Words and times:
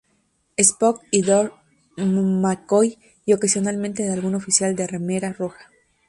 Spock, 0.57 1.03
y 1.11 1.21
Dr. 1.21 1.53
McCoy, 1.95 2.97
y 3.23 3.33
ocasionalmente 3.33 4.01
de 4.01 4.11
algún 4.11 4.33
oficial 4.33 4.75
de 4.75 4.87
remera 4.87 5.31
roja. 5.31 5.69